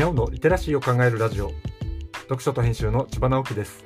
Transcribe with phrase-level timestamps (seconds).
[0.00, 1.52] にゃおのリテラシーを考えるラジオ。
[2.22, 3.84] 読書と編集の千葉直樹です。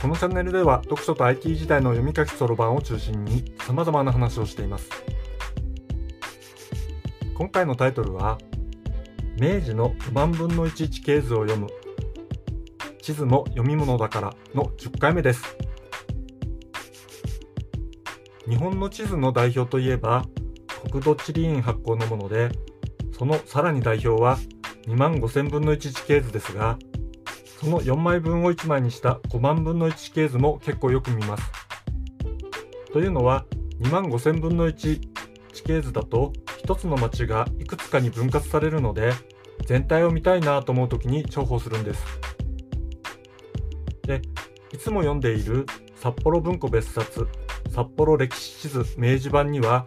[0.00, 4.88] このチャンネルでは読書と IT 時代の読み書きそろばんを中心に様々な話をしています。
[7.34, 8.38] 今回のタイトルは
[9.38, 11.68] 明治の5万分の1地形図を読む
[13.02, 15.44] 地図も読み物だからの10回目です。
[18.48, 20.24] 日本の地図の代表といえば
[20.90, 22.48] 国土地理院発行のもので
[23.18, 24.38] そのさらに代表は
[24.88, 26.78] 2万5000分の1地形図ですが
[27.60, 31.44] その4枚分を1枚にした5万分の1地形図も結構よく見ます。
[32.92, 33.44] というのは
[33.80, 35.00] 2万5000分の1
[35.52, 36.32] 地形図だと
[36.64, 39.12] 1つの町がいくつかに分割されるので
[39.66, 42.02] 全体を見たいなと思う時に重宝するんです。
[44.06, 44.22] で
[44.72, 47.26] いつも読んでいる札幌文庫別冊
[47.70, 49.86] 札幌歴史地図明治版には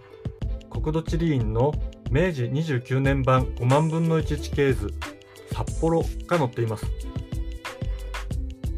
[0.69, 1.73] 国土地理院の
[2.11, 4.93] 明治29年版5万分の1地形図
[5.53, 6.85] 札幌が載っています。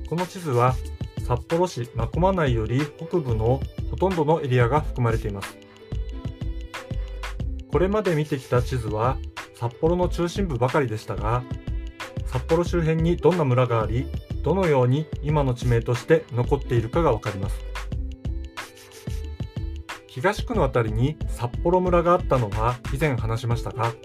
[0.07, 0.75] この地図は
[1.27, 3.59] 札幌市真駒内より北部の
[3.89, 5.57] ほとんどのエリアが含まれています。
[7.71, 9.17] これまで見てきた地図は
[9.55, 11.41] 札幌の中心部ばかりでしたが
[12.27, 14.05] 札幌周辺にどんな村があり
[14.43, 17.72] どのように今の地名として残っているかがわかります。
[20.13, 23.95] 東区の辺りに札幌村があったのは以前話しましたが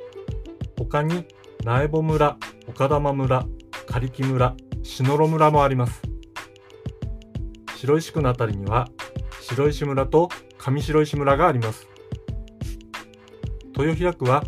[0.78, 1.26] 他に
[1.66, 3.44] 苗穂村岡玉村
[3.86, 6.00] 刈木村篠路村もあります。
[7.76, 8.88] 白石区の辺りには
[9.42, 11.86] 白石村と上白石村があります。
[13.76, 14.44] 豊平区は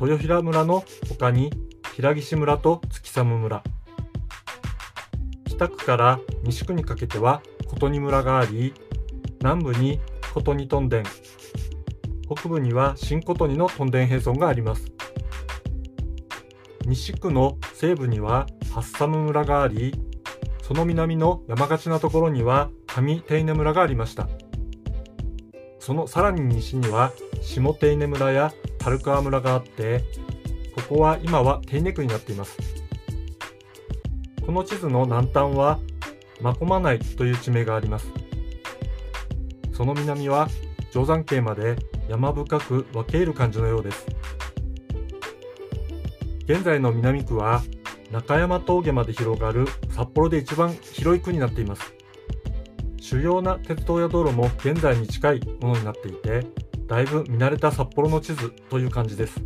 [0.00, 1.52] 豊平村の他に
[1.94, 3.62] 平岸村と月寒村。
[5.44, 8.72] 北区から西区にかけては琴仁村があり
[9.40, 10.00] 南部に
[10.34, 11.02] 琴仁屯田
[12.26, 14.90] 北部には新琴仁の屯田並村があります。
[16.86, 19.94] 西区の西部にはハッサム村があり
[20.60, 24.28] その南の山がちなところには上手稲村がありました。
[25.78, 30.02] そのさらに西には下手稲村や樽川村があって
[30.74, 32.58] ここは今は手稲区になっています。
[34.44, 35.78] この地図の南端は
[36.40, 38.23] 真駒内という地名があります。
[39.74, 40.48] その南は
[40.92, 41.76] 定山渓まで
[42.08, 44.06] 山深く分け入る感じのようです。
[46.44, 47.62] 現在の南区は
[48.12, 51.92] 中山峠まで広がる札幌で一番広い区になっています。
[53.00, 56.46] 主要な鉄道や道路も現在に近いものになっていて
[56.86, 59.42] だいぶ見慣れた札幌の地図という感じです。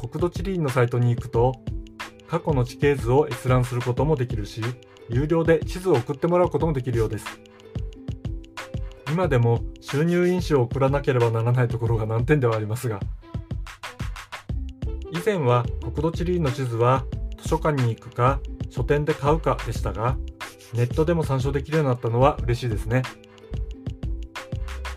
[0.00, 1.52] 国土地理院のサイトに行くと
[2.26, 4.62] 過去の地形図を閲覧することもできるし
[5.08, 7.26] 有料で地図を送ってもらうこともできるようです。
[9.20, 13.00] 今でも収入印紙を送らなければならないところが難点ではありますが
[15.12, 17.04] 以前は国土地理院の地図は
[17.36, 20.16] 図書館に行くか書店で買うかでしたが
[20.72, 23.02] ネットでも参照できるようになったのは嬉しいですね。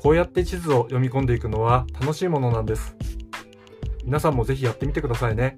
[0.02, 2.96] こうやって地図を読み込んでいくのは楽しいものなんです。
[4.06, 5.58] 皆さんもぜひやってみてくださいね。